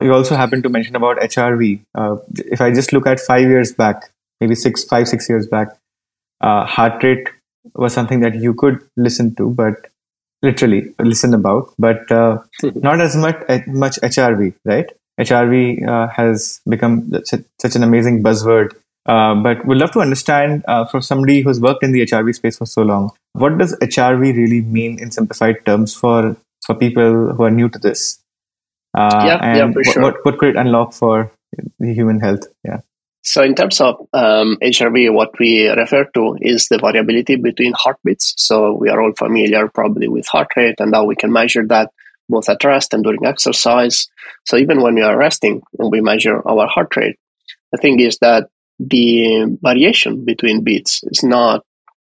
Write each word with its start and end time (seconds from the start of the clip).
you 0.00 0.12
also 0.12 0.36
happened 0.36 0.62
to 0.64 0.68
mention 0.68 0.96
about 0.96 1.18
HRV. 1.18 1.80
Uh, 1.94 2.16
if 2.36 2.60
I 2.60 2.72
just 2.72 2.92
look 2.92 3.06
at 3.06 3.20
five 3.20 3.48
years 3.48 3.72
back, 3.72 4.10
maybe 4.40 4.54
six, 4.54 4.84
five, 4.84 5.08
six 5.08 5.28
years 5.28 5.46
back, 5.46 5.68
uh, 6.40 6.64
heart 6.64 7.02
rate 7.02 7.28
was 7.74 7.92
something 7.92 8.20
that 8.20 8.34
you 8.34 8.54
could 8.54 8.80
listen 8.96 9.34
to, 9.36 9.50
but 9.50 9.74
literally 10.42 10.94
listen 10.98 11.34
about, 11.34 11.72
but 11.78 12.10
uh, 12.10 12.38
not 12.74 13.00
as 13.00 13.16
much 13.16 13.36
much 13.66 13.96
HRV, 14.00 14.54
right? 14.64 14.90
HRV 15.20 15.86
uh, 15.86 16.08
has 16.08 16.60
become 16.68 17.12
such 17.58 17.76
an 17.76 17.82
amazing 17.82 18.22
buzzword. 18.22 18.72
Uh, 19.06 19.34
but 19.34 19.66
we'd 19.66 19.78
love 19.78 19.90
to 19.90 20.00
understand 20.00 20.62
uh, 20.68 20.84
for 20.84 21.00
somebody 21.00 21.40
who's 21.40 21.60
worked 21.60 21.82
in 21.82 21.92
the 21.92 22.00
HRV 22.00 22.34
space 22.34 22.58
for 22.58 22.66
so 22.66 22.82
long, 22.82 23.10
what 23.32 23.58
does 23.58 23.76
HRV 23.78 24.36
really 24.36 24.60
mean 24.60 24.98
in 24.98 25.10
simplified 25.10 25.64
terms 25.66 25.94
for 25.94 26.36
for 26.64 26.74
people 26.74 27.32
who 27.34 27.42
are 27.42 27.50
new 27.50 27.68
to 27.68 27.78
this? 27.78 28.19
Uh, 28.96 29.22
yeah, 29.24 29.38
and 29.42 29.58
yeah, 29.58 29.72
for 29.72 29.84
sure. 29.84 30.02
what, 30.02 30.16
what 30.24 30.38
could 30.38 30.50
it 30.50 30.56
unlock 30.56 30.92
for 30.92 31.32
the 31.78 31.94
human 31.94 32.20
health? 32.20 32.44
Yeah. 32.64 32.80
So, 33.22 33.42
in 33.42 33.54
terms 33.54 33.80
of 33.80 33.96
um, 34.14 34.56
HRV, 34.62 35.12
what 35.12 35.38
we 35.38 35.68
refer 35.68 36.04
to 36.14 36.36
is 36.40 36.68
the 36.68 36.78
variability 36.78 37.36
between 37.36 37.74
heartbeats. 37.76 38.34
So, 38.38 38.72
we 38.72 38.88
are 38.88 39.00
all 39.00 39.12
familiar 39.12 39.68
probably 39.68 40.08
with 40.08 40.26
heart 40.26 40.48
rate 40.56 40.76
and 40.78 40.94
how 40.94 41.04
we 41.04 41.16
can 41.16 41.32
measure 41.32 41.66
that 41.66 41.90
both 42.28 42.48
at 42.48 42.64
rest 42.64 42.94
and 42.94 43.04
during 43.04 43.26
exercise. 43.26 44.08
So, 44.46 44.56
even 44.56 44.80
when 44.80 44.94
we 44.94 45.02
are 45.02 45.18
resting 45.18 45.60
and 45.78 45.90
we 45.90 46.00
measure 46.00 46.40
our 46.48 46.66
heart 46.66 46.96
rate, 46.96 47.16
the 47.72 47.78
thing 47.78 48.00
is 48.00 48.16
that 48.22 48.48
the 48.78 49.58
variation 49.60 50.24
between 50.24 50.64
beats 50.64 51.02
is 51.04 51.22
not 51.22 51.62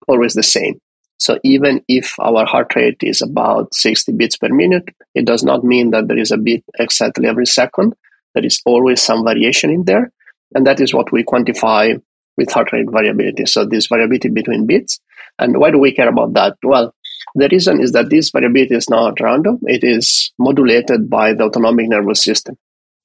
always 0.08 0.34
the 0.34 0.42
same. 0.42 0.80
So, 1.18 1.38
even 1.44 1.82
if 1.88 2.14
our 2.18 2.44
heart 2.44 2.74
rate 2.74 2.98
is 3.02 3.22
about 3.22 3.72
60 3.74 4.12
beats 4.12 4.36
per 4.36 4.48
minute, 4.48 4.84
it 5.14 5.24
does 5.24 5.44
not 5.44 5.64
mean 5.64 5.90
that 5.90 6.08
there 6.08 6.18
is 6.18 6.30
a 6.30 6.38
beat 6.38 6.64
exactly 6.78 7.26
every 7.28 7.46
second. 7.46 7.94
There 8.34 8.44
is 8.44 8.60
always 8.66 9.00
some 9.02 9.24
variation 9.24 9.70
in 9.70 9.84
there. 9.84 10.12
And 10.54 10.66
that 10.66 10.80
is 10.80 10.92
what 10.92 11.12
we 11.12 11.24
quantify 11.24 12.00
with 12.36 12.52
heart 12.52 12.72
rate 12.72 12.90
variability. 12.90 13.46
So 13.46 13.64
this 13.64 13.86
variability 13.86 14.28
between 14.28 14.66
beats. 14.66 15.00
And 15.38 15.58
why 15.58 15.70
do 15.70 15.78
we 15.78 15.92
care 15.92 16.08
about 16.08 16.34
that? 16.34 16.56
Well, 16.62 16.94
the 17.34 17.48
reason 17.50 17.80
is 17.80 17.92
that 17.92 18.10
this 18.10 18.30
variability 18.30 18.74
is 18.74 18.90
not 18.90 19.20
random. 19.20 19.58
It 19.62 19.82
is 19.82 20.32
modulated 20.38 21.10
by 21.10 21.34
the 21.34 21.44
autonomic 21.44 21.88
nervous 21.88 22.22
system. 22.22 22.56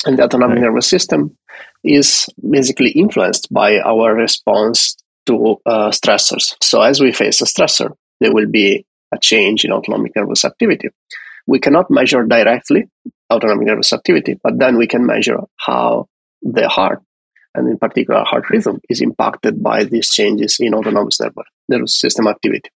And 0.06 0.18
the 0.18 0.24
autonomic 0.24 0.58
right. 0.58 0.64
nervous 0.64 0.88
system 0.88 1.38
is 1.84 2.28
basically 2.50 2.92
influenced 2.92 3.52
by 3.52 3.80
our 3.80 4.14
response 4.14 4.96
to 5.26 5.58
uh, 5.66 5.90
stressors. 5.90 6.56
So 6.62 6.82
as 6.82 7.00
we 7.00 7.12
face 7.12 7.42
a 7.42 7.46
stressor, 7.46 7.92
there 8.20 8.34
will 8.34 8.48
be 8.48 8.86
a 9.14 9.18
change 9.20 9.66
in 9.66 9.72
autonomic 9.72 10.16
nervous 10.16 10.46
activity. 10.46 10.90
We 11.48 11.60
cannot 11.60 11.90
measure 11.90 12.24
directly 12.26 12.90
autonomic 13.32 13.68
nervous 13.68 13.94
activity, 13.94 14.40
but 14.44 14.60
then 14.60 14.78
we 14.78 14.88
can 14.88 15.06
measure 15.06 15.40
how 15.58 16.08
the 16.42 16.68
heart 16.68 17.02
and 17.56 17.68
in 17.68 17.78
particular 17.78 18.24
heart 18.24 18.50
rhythm, 18.50 18.80
is 18.90 19.02
impacted 19.02 19.62
by 19.62 19.84
these 19.84 20.10
changes 20.12 20.58
in 20.60 20.74
autonomous 20.74 21.20
nervous 21.68 22.00
system 22.00 22.28
activity. 22.28 22.70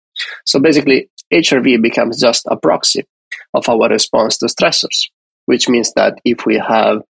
So 0.45 0.59
basically, 0.59 1.09
HRV 1.33 1.81
becomes 1.81 2.19
just 2.19 2.45
a 2.49 2.57
proxy 2.57 3.05
of 3.53 3.67
our 3.69 3.89
response 3.89 4.37
to 4.39 4.47
stressors, 4.47 5.09
which 5.45 5.69
means 5.69 5.93
that 5.93 6.19
if 6.25 6.45
we 6.45 6.57
have, 6.57 7.01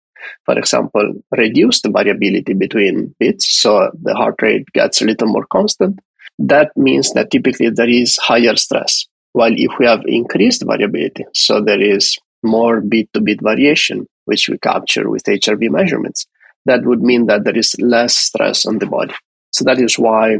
for 0.45 0.57
example, 0.57 1.13
reduce 1.35 1.81
the 1.81 1.89
variability 1.89 2.53
between 2.53 3.15
beats, 3.19 3.61
so 3.61 3.91
the 4.01 4.13
heart 4.13 4.35
rate 4.41 4.65
gets 4.73 5.01
a 5.01 5.05
little 5.05 5.27
more 5.27 5.45
constant, 5.51 5.99
that 6.39 6.71
means 6.75 7.13
that 7.13 7.31
typically 7.31 7.69
there 7.69 7.89
is 7.89 8.17
higher 8.17 8.55
stress. 8.55 9.05
While 9.33 9.53
if 9.55 9.71
we 9.79 9.85
have 9.85 10.01
increased 10.05 10.63
variability, 10.65 11.25
so 11.33 11.61
there 11.61 11.81
is 11.81 12.17
more 12.43 12.81
beat 12.81 13.09
to 13.13 13.21
beat 13.21 13.41
variation, 13.41 14.07
which 14.25 14.49
we 14.49 14.57
capture 14.57 15.09
with 15.09 15.23
HRV 15.23 15.69
measurements, 15.69 16.25
that 16.65 16.85
would 16.85 17.01
mean 17.01 17.27
that 17.27 17.43
there 17.43 17.57
is 17.57 17.75
less 17.79 18.15
stress 18.15 18.65
on 18.65 18.79
the 18.79 18.85
body. 18.85 19.13
So 19.51 19.63
that 19.65 19.79
is 19.79 19.97
why 19.97 20.37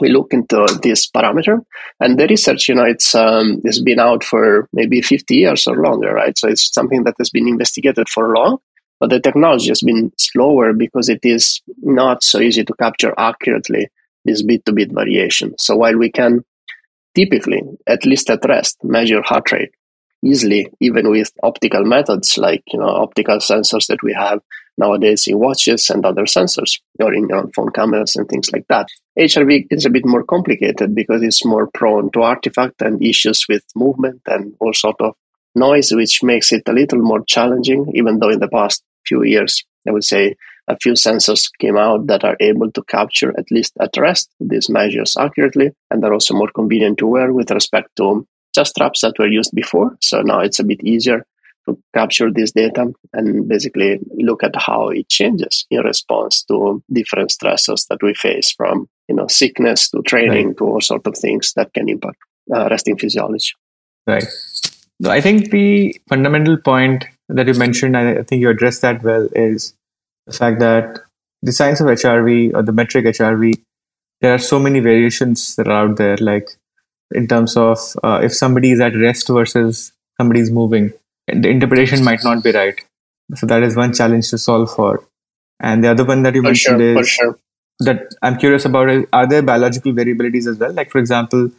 we 0.00 0.10
look 0.10 0.32
into 0.32 0.66
this 0.82 1.08
parameter. 1.10 1.60
And 2.00 2.18
the 2.18 2.26
research, 2.26 2.68
you 2.68 2.74
know, 2.74 2.84
it's 2.84 3.14
um, 3.14 3.60
it's 3.64 3.80
been 3.80 4.00
out 4.00 4.24
for 4.24 4.68
maybe 4.72 5.00
50 5.00 5.34
years 5.34 5.66
or 5.66 5.76
longer, 5.76 6.12
right? 6.12 6.36
So 6.36 6.48
it's 6.48 6.72
something 6.72 7.04
that 7.04 7.14
has 7.18 7.30
been 7.30 7.48
investigated 7.48 8.08
for 8.08 8.34
long, 8.34 8.58
but 9.00 9.10
the 9.10 9.20
technology 9.20 9.68
has 9.68 9.82
been 9.82 10.12
slower 10.18 10.72
because 10.72 11.08
it 11.08 11.20
is 11.22 11.60
not 11.78 12.22
so 12.22 12.40
easy 12.40 12.64
to 12.64 12.74
capture 12.74 13.14
accurately 13.18 13.88
this 14.24 14.42
beat 14.42 14.64
to 14.66 14.72
beat 14.72 14.92
variation. 14.92 15.54
So 15.58 15.76
while 15.76 15.96
we 15.96 16.10
can 16.10 16.44
typically, 17.14 17.62
at 17.86 18.04
least 18.04 18.30
at 18.30 18.44
rest, 18.44 18.78
measure 18.82 19.22
heart 19.22 19.52
rate 19.52 19.72
easily, 20.24 20.68
even 20.80 21.10
with 21.10 21.30
optical 21.42 21.84
methods 21.84 22.38
like 22.38 22.62
you 22.72 22.78
know 22.78 22.88
optical 22.88 23.38
sensors 23.38 23.86
that 23.86 24.02
we 24.02 24.12
have 24.12 24.40
nowadays 24.78 25.26
in 25.26 25.38
watches 25.38 25.88
and 25.90 26.04
other 26.04 26.24
sensors 26.24 26.80
or 27.00 27.14
in 27.14 27.28
your 27.28 27.48
phone 27.54 27.70
cameras 27.70 28.16
and 28.16 28.28
things 28.28 28.52
like 28.52 28.66
that. 28.68 28.88
HRV 29.18 29.66
is 29.70 29.86
a 29.86 29.90
bit 29.90 30.04
more 30.04 30.24
complicated 30.24 30.94
because 30.94 31.22
it's 31.22 31.44
more 31.44 31.68
prone 31.72 32.10
to 32.12 32.22
artifact 32.22 32.82
and 32.82 33.02
issues 33.02 33.46
with 33.48 33.64
movement 33.74 34.20
and 34.26 34.54
all 34.60 34.74
sort 34.74 35.00
of 35.00 35.14
noise, 35.54 35.92
which 35.92 36.22
makes 36.22 36.52
it 36.52 36.62
a 36.66 36.72
little 36.72 37.00
more 37.00 37.24
challenging, 37.24 37.90
even 37.94 38.18
though 38.18 38.28
in 38.28 38.40
the 38.40 38.48
past 38.48 38.82
few 39.06 39.22
years, 39.22 39.64
I 39.88 39.92
would 39.92 40.04
say 40.04 40.34
a 40.68 40.76
few 40.82 40.92
sensors 40.92 41.48
came 41.60 41.76
out 41.76 42.06
that 42.08 42.24
are 42.24 42.36
able 42.40 42.70
to 42.72 42.82
capture 42.84 43.32
at 43.38 43.50
least 43.50 43.72
at 43.80 43.96
rest 43.96 44.30
these 44.40 44.68
measures 44.68 45.16
accurately 45.16 45.70
and 45.90 46.04
are 46.04 46.12
also 46.12 46.34
more 46.34 46.50
convenient 46.54 46.98
to 46.98 47.06
wear 47.06 47.32
with 47.32 47.50
respect 47.50 47.88
to 47.96 48.26
just 48.54 48.70
straps 48.70 49.02
that 49.02 49.18
were 49.18 49.28
used 49.28 49.52
before. 49.54 49.96
So 50.00 50.22
now 50.22 50.40
it's 50.40 50.58
a 50.58 50.64
bit 50.64 50.82
easier 50.82 51.24
to 51.66 51.78
capture 51.94 52.32
this 52.32 52.52
data 52.52 52.92
and 53.12 53.48
basically 53.48 53.98
look 54.14 54.42
at 54.42 54.54
how 54.56 54.88
it 54.88 55.08
changes 55.08 55.66
in 55.70 55.80
response 55.80 56.42
to 56.44 56.82
different 56.92 57.30
stressors 57.30 57.86
that 57.88 58.02
we 58.02 58.14
face 58.14 58.52
from 58.56 58.88
you 59.08 59.14
know 59.14 59.26
sickness 59.26 59.90
to 59.90 60.02
training 60.02 60.48
right. 60.48 60.58
to 60.58 60.64
all 60.64 60.80
sort 60.80 61.06
of 61.06 61.16
things 61.16 61.52
that 61.56 61.72
can 61.74 61.88
impact 61.88 62.18
uh, 62.54 62.68
resting 62.70 62.96
physiology 62.96 63.52
right 64.06 64.26
i 65.08 65.20
think 65.20 65.50
the 65.50 65.94
fundamental 66.08 66.56
point 66.56 67.04
that 67.28 67.46
you 67.46 67.54
mentioned 67.54 67.96
i 67.96 68.22
think 68.22 68.40
you 68.40 68.48
addressed 68.48 68.82
that 68.82 69.02
well 69.02 69.28
is 69.34 69.74
the 70.26 70.32
fact 70.32 70.60
that 70.60 71.00
the 71.42 71.52
science 71.52 71.80
of 71.80 71.86
hrv 71.86 72.54
or 72.54 72.62
the 72.62 72.72
metric 72.72 73.04
hrv 73.04 73.54
there 74.20 74.34
are 74.34 74.38
so 74.38 74.58
many 74.58 74.80
variations 74.80 75.56
that 75.56 75.68
are 75.68 75.88
out 75.88 75.96
there 75.96 76.16
like 76.18 76.48
in 77.14 77.28
terms 77.28 77.56
of 77.56 77.78
uh, 78.02 78.20
if 78.22 78.34
somebody 78.34 78.72
is 78.72 78.80
at 78.80 78.96
rest 78.96 79.28
versus 79.28 79.92
somebody's 80.18 80.50
moving 80.50 80.92
the 81.26 81.48
interpretation 81.48 82.04
might 82.04 82.22
not 82.22 82.42
be 82.42 82.52
right. 82.52 82.78
So 83.34 83.46
that 83.46 83.62
is 83.62 83.74
one 83.74 83.92
challenge 83.92 84.30
to 84.30 84.38
solve 84.38 84.72
for. 84.72 85.04
And 85.58 85.82
the 85.82 85.88
other 85.88 86.04
one 86.04 86.22
that 86.22 86.34
you 86.34 86.42
for 86.42 86.48
mentioned 86.48 86.80
sure, 86.80 87.00
is 87.00 87.08
sure. 87.08 87.38
that 87.80 88.14
I'm 88.22 88.38
curious 88.38 88.64
about 88.64 88.90
is 88.90 89.06
are 89.12 89.26
there 89.26 89.42
biological 89.42 89.92
variabilities 89.92 90.46
as 90.46 90.58
well? 90.58 90.72
Like 90.72 90.90
for 90.90 90.98
example, 90.98 91.50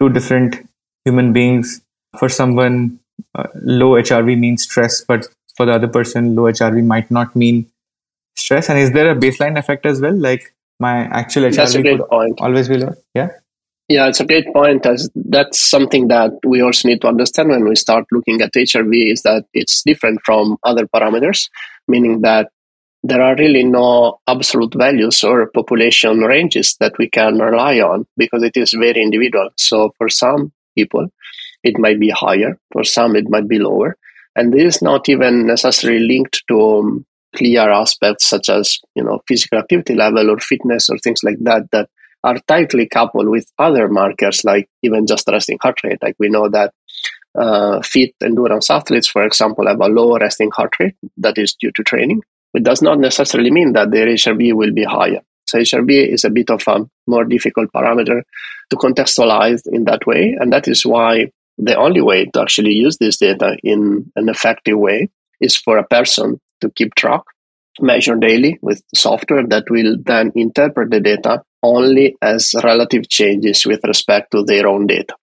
two 0.00 0.08
different 0.10 0.68
human 1.04 1.32
beings. 1.32 1.80
For 2.18 2.28
someone, 2.28 3.00
uh, 3.34 3.48
low 3.62 3.92
HRV 3.92 4.38
means 4.38 4.62
stress, 4.62 5.04
but 5.04 5.28
for 5.56 5.66
the 5.66 5.72
other 5.72 5.88
person, 5.88 6.34
low 6.34 6.44
HRV 6.44 6.84
might 6.84 7.10
not 7.10 7.34
mean 7.34 7.70
stress. 8.36 8.68
And 8.68 8.78
is 8.78 8.92
there 8.92 9.10
a 9.10 9.16
baseline 9.16 9.58
effect 9.58 9.86
as 9.86 10.00
well? 10.00 10.16
Like 10.16 10.54
my 10.80 11.04
actual 11.04 11.44
HRV 11.44 11.82
could 11.82 12.08
point. 12.08 12.40
always 12.40 12.68
be 12.68 12.78
low. 12.78 12.94
Yeah. 13.14 13.28
Yeah, 13.88 14.08
it's 14.08 14.20
a 14.20 14.26
great 14.26 14.50
point. 14.52 14.86
As 14.86 15.10
that's 15.14 15.60
something 15.60 16.08
that 16.08 16.32
we 16.46 16.62
also 16.62 16.88
need 16.88 17.02
to 17.02 17.08
understand 17.08 17.50
when 17.50 17.68
we 17.68 17.76
start 17.76 18.06
looking 18.12 18.40
at 18.40 18.54
HRV 18.54 19.12
is 19.12 19.22
that 19.22 19.44
it's 19.52 19.82
different 19.82 20.20
from 20.24 20.56
other 20.64 20.86
parameters, 20.86 21.50
meaning 21.86 22.22
that 22.22 22.48
there 23.02 23.20
are 23.20 23.36
really 23.36 23.62
no 23.62 24.18
absolute 24.26 24.74
values 24.74 25.22
or 25.22 25.50
population 25.50 26.20
ranges 26.20 26.76
that 26.80 26.94
we 26.98 27.10
can 27.10 27.38
rely 27.38 27.78
on 27.78 28.06
because 28.16 28.42
it 28.42 28.56
is 28.56 28.72
very 28.72 29.02
individual. 29.02 29.50
So 29.58 29.92
for 29.98 30.08
some 30.08 30.52
people, 30.74 31.08
it 31.64 31.78
might 31.78 31.98
be 31.98 32.10
higher. 32.10 32.58
For 32.72 32.84
some, 32.84 33.16
it 33.16 33.28
might 33.28 33.48
be 33.48 33.58
lower. 33.58 33.96
And 34.36 34.52
this 34.52 34.76
is 34.76 34.82
not 34.82 35.08
even 35.08 35.46
necessarily 35.46 36.06
linked 36.06 36.42
to 36.48 36.60
um, 36.60 37.06
clear 37.34 37.70
aspects 37.70 38.26
such 38.26 38.48
as 38.48 38.78
you 38.94 39.02
know 39.02 39.20
physical 39.26 39.58
activity 39.58 39.94
level 39.94 40.30
or 40.30 40.38
fitness 40.38 40.88
or 40.88 40.98
things 40.98 41.22
like 41.24 41.38
that 41.40 41.68
that 41.72 41.88
are 42.22 42.38
tightly 42.48 42.88
coupled 42.88 43.28
with 43.28 43.46
other 43.58 43.88
markers 43.88 44.44
like 44.44 44.68
even 44.82 45.06
just 45.06 45.28
resting 45.28 45.58
heart 45.60 45.78
rate. 45.84 45.98
Like 46.02 46.16
we 46.18 46.28
know 46.28 46.48
that 46.48 46.72
uh, 47.38 47.82
fit 47.82 48.14
endurance 48.22 48.70
athletes, 48.70 49.08
for 49.08 49.24
example, 49.24 49.66
have 49.66 49.80
a 49.80 49.88
low 49.88 50.16
resting 50.16 50.50
heart 50.50 50.74
rate 50.78 50.94
that 51.18 51.36
is 51.36 51.54
due 51.54 51.72
to 51.72 51.82
training. 51.82 52.22
It 52.54 52.62
does 52.62 52.80
not 52.80 52.98
necessarily 52.98 53.50
mean 53.50 53.72
that 53.72 53.90
their 53.90 54.06
HRV 54.06 54.54
will 54.54 54.72
be 54.72 54.84
higher. 54.84 55.20
So 55.46 55.58
HRV 55.58 56.12
is 56.12 56.24
a 56.24 56.30
bit 56.30 56.50
of 56.50 56.62
a 56.66 56.86
more 57.06 57.24
difficult 57.24 57.70
parameter 57.72 58.22
to 58.70 58.76
contextualize 58.76 59.62
in 59.66 59.84
that 59.84 60.06
way. 60.06 60.36
And 60.38 60.52
that 60.52 60.68
is 60.68 60.86
why 60.86 61.30
the 61.58 61.76
only 61.76 62.00
way 62.00 62.26
to 62.26 62.40
actually 62.40 62.72
use 62.72 62.98
this 62.98 63.18
data 63.18 63.56
in 63.62 64.10
an 64.16 64.28
effective 64.28 64.78
way 64.78 65.08
is 65.40 65.56
for 65.56 65.78
a 65.78 65.86
person 65.86 66.40
to 66.60 66.70
keep 66.70 66.94
track, 66.94 67.22
measure 67.80 68.16
daily 68.16 68.58
with 68.62 68.82
software 68.94 69.46
that 69.46 69.64
will 69.70 69.96
then 70.04 70.32
interpret 70.34 70.90
the 70.90 71.00
data 71.00 71.42
only 71.62 72.16
as 72.22 72.54
relative 72.62 73.08
changes 73.08 73.66
with 73.66 73.80
respect 73.84 74.30
to 74.32 74.44
their 74.44 74.66
own 74.66 74.86
data. 74.86 75.14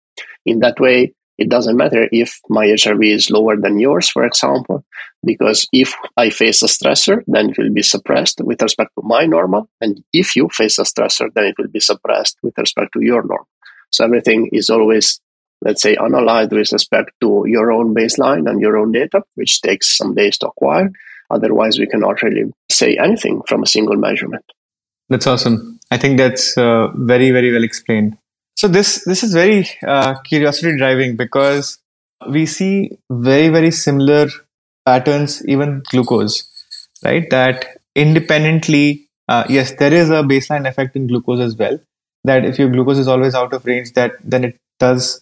In 0.45 0.60
that 0.60 0.80
way, 0.80 1.13
it 1.38 1.50
doesn't 1.50 1.78
matter 1.78 2.07
if 2.12 2.39
my 2.50 2.68
HRV 2.68 3.16
is 3.16 3.31
lower 3.31 3.57
than 3.57 3.80
yours, 3.80 4.10
for 4.10 4.25
example, 4.25 4.86
because 5.25 5.68
if 5.74 5.94
I 6.16 6.30
face 6.30 6.62
a 6.62 6.68
stressor, 6.68 7.24
then 7.25 7.50
it 7.50 7.57
will 7.57 7.74
be 7.74 7.81
suppressed 7.81 8.42
with 8.44 8.62
respect 8.62 8.92
to 8.95 9.01
my 9.04 9.25
normal. 9.25 9.68
And 9.80 10.04
if 10.13 10.36
you 10.36 10.50
face 10.51 10.78
a 10.78 10.83
stressor, 10.83 11.30
then 11.33 11.45
it 11.45 11.56
will 11.57 11.69
be 11.69 11.80
suppressed 11.80 12.38
with 12.44 12.57
respect 12.57 12.94
to 12.94 13.01
your 13.01 13.24
norm. 13.24 13.45
So 13.92 14.06
everything 14.06 14.50
is 14.54 14.69
always, 14.69 15.19
let's 15.61 15.81
say, 15.81 15.95
analyzed 15.95 16.51
with 16.51 16.71
respect 16.71 17.11
to 17.21 17.43
your 17.47 17.71
own 17.71 17.93
baseline 17.93 18.49
and 18.49 18.61
your 18.61 18.77
own 18.77 18.91
data, 18.91 19.21
which 19.35 19.61
takes 19.61 19.97
some 19.97 20.13
days 20.15 20.37
to 20.39 20.47
acquire. 20.47 20.91
Otherwise, 21.29 21.79
we 21.79 21.87
cannot 21.87 22.21
really 22.21 22.51
say 22.69 22.97
anything 22.97 23.41
from 23.47 23.63
a 23.63 23.67
single 23.67 23.95
measurement. 23.95 24.43
That's 25.09 25.27
awesome. 25.27 25.79
I 25.91 25.97
think 25.97 26.17
that's 26.17 26.57
uh, 26.57 26.87
very, 26.95 27.31
very 27.31 27.51
well 27.51 27.63
explained. 27.63 28.17
So 28.55 28.67
this 28.67 29.03
this 29.05 29.23
is 29.23 29.33
very 29.33 29.67
uh, 29.87 30.19
curiosity 30.21 30.77
driving 30.77 31.15
because 31.15 31.79
we 32.29 32.45
see 32.45 32.91
very 33.09 33.49
very 33.49 33.71
similar 33.71 34.27
patterns 34.85 35.43
even 35.47 35.81
glucose, 35.89 36.47
right? 37.03 37.29
That 37.29 37.77
independently, 37.95 39.07
uh, 39.27 39.45
yes, 39.49 39.73
there 39.79 39.93
is 39.93 40.09
a 40.09 40.21
baseline 40.21 40.67
effect 40.67 40.95
in 40.95 41.07
glucose 41.07 41.39
as 41.39 41.55
well. 41.55 41.79
That 42.23 42.45
if 42.45 42.59
your 42.59 42.69
glucose 42.69 42.99
is 42.99 43.07
always 43.07 43.33
out 43.33 43.53
of 43.53 43.65
range, 43.65 43.93
that 43.93 44.13
then 44.23 44.43
it 44.43 44.57
does 44.79 45.21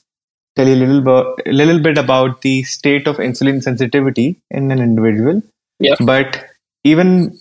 tell 0.60 0.68
you 0.68 0.76
a 0.76 0.84
little 0.84 1.02
bit, 1.02 1.54
little 1.62 1.80
bit 1.80 1.98
about 1.98 2.42
the 2.42 2.64
state 2.64 3.08
of 3.08 3.18
insulin 3.18 3.64
sensitivity 3.64 4.30
in 4.52 4.72
an 4.72 4.80
individual. 4.80 5.42
Yeah. 5.80 5.96
But 6.00 6.46
even 6.84 7.38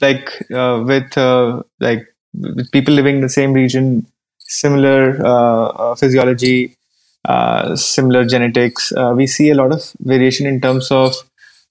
like 0.00 0.30
uh, 0.52 0.82
with 0.86 1.16
uh, 1.18 1.62
like 1.80 2.02
with 2.34 2.70
people 2.70 2.94
living 2.94 3.16
in 3.16 3.20
the 3.20 3.28
same 3.28 3.52
region, 3.52 4.06
similar 4.38 5.24
uh, 5.24 5.66
uh, 5.82 5.94
physiology, 5.94 6.76
uh, 7.24 7.76
similar 7.76 8.24
genetics, 8.24 8.92
we 9.14 9.26
see 9.26 9.50
a 9.50 9.54
lot 9.54 9.72
of 9.72 9.92
variation 10.00 10.46
in 10.46 10.60
terms 10.60 10.90
of 10.90 11.14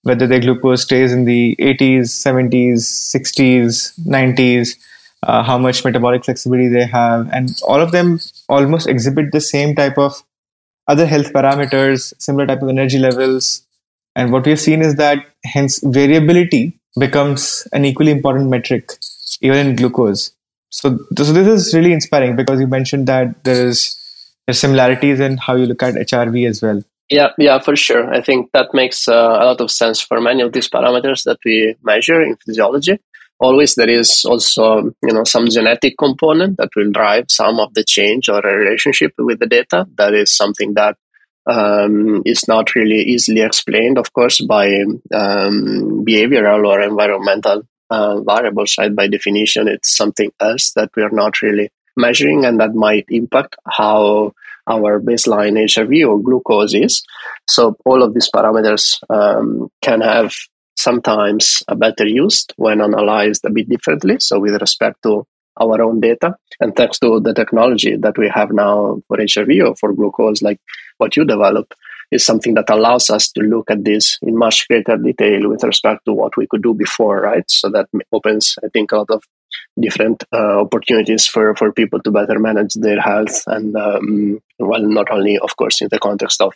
whether 0.04 0.28
their 0.28 0.40
glucose 0.40 0.84
stays 0.84 1.14
in 1.14 1.24
the 1.24 1.56
80s, 1.60 2.10
70s, 2.28 2.80
60s, 3.16 3.98
90s, 4.06 4.76
uh, 5.24 5.42
how 5.44 5.58
much 5.58 5.86
metabolic 5.86 6.26
flexibility 6.26 6.68
they 6.68 6.86
have, 6.86 7.30
and 7.32 7.58
all 7.66 7.80
of 7.80 7.92
them 7.92 8.20
almost 8.50 8.88
exhibit 8.88 9.32
the 9.32 9.40
same 9.40 9.74
type 9.76 9.98
of 9.98 10.22
other 10.88 11.06
health 11.06 11.32
parameters, 11.34 12.14
similar 12.20 12.48
type 12.48 12.62
of 12.62 12.70
energy 12.70 13.00
levels. 13.00 13.64
And 14.16 14.32
what 14.32 14.46
we 14.46 14.52
have 14.52 14.60
seen 14.60 14.82
is 14.82 14.96
that 14.96 15.26
hence 15.44 15.80
variability 15.84 16.80
becomes 17.00 17.68
an 17.74 17.86
equally 17.86 18.12
important 18.12 18.50
metric, 18.50 18.92
even 19.42 19.68
in 19.68 19.76
glucose. 19.76 20.34
So, 20.70 20.98
so 21.18 21.34
this 21.34 21.48
is 21.48 21.74
really 21.74 21.94
inspiring 21.94 22.36
because 22.36 22.60
you 22.60 22.68
mentioned 22.68 23.08
that 23.08 23.44
there 23.44 23.68
is 23.68 24.00
there's 24.46 24.60
similarities 24.60 25.20
in 25.20 25.38
how 25.38 25.56
you 25.56 25.66
look 25.66 25.82
at 25.84 25.96
HRV 25.96 26.48
as 26.48 26.62
well. 26.62 26.84
Yeah, 27.10 27.30
yeah, 27.38 27.60
for 27.60 27.76
sure. 27.76 28.14
I 28.14 28.22
think 28.22 28.52
that 28.54 28.74
makes 28.74 29.08
uh, 29.08 29.14
a 29.14 29.46
lot 29.46 29.62
of 29.62 29.72
sense 29.72 30.02
for 30.02 30.20
many 30.20 30.42
of 30.42 30.54
these 30.54 30.70
parameters 30.70 31.24
that 31.24 31.38
we 31.46 31.76
measure 31.84 32.22
in 32.22 32.38
physiology. 32.38 33.00
Always 33.40 33.76
there 33.76 33.90
is 33.90 34.24
also, 34.26 34.94
you 35.02 35.14
know, 35.14 35.24
some 35.24 35.48
genetic 35.48 35.96
component 35.98 36.58
that 36.58 36.70
will 36.76 36.92
drive 36.92 37.26
some 37.30 37.60
of 37.60 37.74
the 37.74 37.84
change 37.84 38.30
or 38.30 38.40
a 38.40 38.58
relationship 38.58 39.14
with 39.18 39.40
the 39.40 39.48
data. 39.48 39.86
That 39.98 40.14
is 40.14 40.36
something 40.36 40.76
that 40.76 40.98
um, 41.46 42.22
is 42.26 42.48
not 42.48 42.74
really 42.76 43.02
easily 43.02 43.42
explained, 43.42 43.98
of 43.98 44.14
course, 44.14 44.40
by 44.42 44.68
um, 45.14 46.06
behavioral 46.06 46.66
or 46.66 46.82
environmental 46.82 47.64
uh, 47.90 48.22
variables, 48.22 48.76
right? 48.78 48.96
By 48.96 49.08
definition, 49.08 49.68
it's 49.68 49.96
something 49.96 50.32
else 50.40 50.72
that 50.76 50.90
we 50.96 51.04
are 51.04 51.12
not 51.12 51.42
really 51.42 51.70
measuring 51.98 52.46
and 52.46 52.60
that 52.60 52.74
might 52.74 53.06
impact 53.10 53.56
how 53.68 54.34
our 54.68 55.02
baseline 55.02 55.58
HRV 55.60 56.08
or 56.08 56.22
glucose 56.22 56.74
is. 56.74 57.04
So 57.48 57.76
all 57.86 58.02
of 58.02 58.14
these 58.14 58.30
parameters 58.34 58.98
um, 59.10 59.70
can 59.82 60.02
have 60.02 60.34
sometimes 60.76 61.64
a 61.68 61.76
better 61.76 62.06
used 62.06 62.54
when 62.58 62.82
analyzed 62.82 63.46
a 63.46 63.50
bit 63.50 63.70
differently. 63.70 64.18
So 64.20 64.40
with 64.40 64.60
respect 64.60 65.04
to 65.04 65.26
our 65.60 65.82
own 65.82 66.00
data 66.00 66.36
and 66.60 66.76
thanks 66.76 67.00
to 67.00 67.20
the 67.20 67.34
technology 67.34 67.96
that 67.98 68.18
we 68.18 68.30
have 68.30 68.52
now 68.52 69.02
for 69.08 69.18
HRV 69.18 69.68
or 69.68 69.76
for 69.76 69.94
glucose, 69.94 70.42
like 70.42 70.60
what 70.98 71.16
you 71.16 71.26
develop, 71.26 71.74
is 72.12 72.26
something 72.26 72.54
that 72.54 72.70
allows 72.70 73.10
us 73.10 73.32
to 73.32 73.42
look 73.42 73.72
at 73.72 73.84
this 73.84 74.20
in 74.22 74.38
much 74.38 74.68
greater 74.68 74.98
detail 74.98 75.50
with 75.50 75.64
respect 75.64 76.06
to 76.06 76.14
what 76.14 76.38
we 76.38 76.48
could 76.48 76.62
do 76.62 76.74
before, 76.74 77.22
right? 77.22 77.50
So 77.50 77.70
that 77.70 77.88
opens, 78.12 78.56
I 78.64 78.68
think, 78.68 78.92
a 78.92 78.98
lot 78.98 79.10
of 79.10 79.24
different 79.80 80.24
uh, 80.32 80.62
opportunities 80.62 81.28
for, 81.28 81.56
for 81.56 81.72
people 81.72 82.00
to 82.02 82.12
better 82.12 82.40
manage 82.40 82.74
their 82.76 83.02
health 83.02 83.44
and 83.48 83.76
um, 83.76 84.40
well 84.60 84.82
not 84.82 85.12
only 85.12 85.38
of 85.40 85.56
course 85.58 85.82
in 85.82 85.88
the 85.92 86.00
context 86.00 86.42
of 86.42 86.54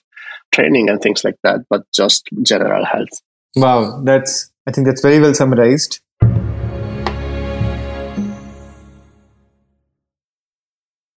training 0.51 0.89
and 0.89 1.01
things 1.01 1.23
like 1.23 1.35
that 1.43 1.61
but 1.69 1.81
just 1.93 2.27
general 2.43 2.85
health 2.85 3.21
wow 3.55 4.01
that's 4.03 4.51
i 4.67 4.71
think 4.71 4.85
that's 4.85 5.01
very 5.01 5.19
well 5.19 5.33
summarized 5.33 5.99